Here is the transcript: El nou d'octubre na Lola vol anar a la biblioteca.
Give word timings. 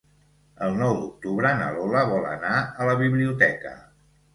El 0.67 0.79
nou 0.79 0.93
d'octubre 1.01 1.53
na 1.61 1.69
Lola 1.77 2.03
vol 2.15 2.29
anar 2.33 2.59
a 2.67 2.93
la 2.93 3.01
biblioteca. 3.07 3.81